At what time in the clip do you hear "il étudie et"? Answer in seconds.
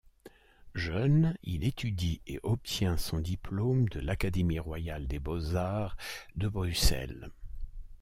1.43-2.39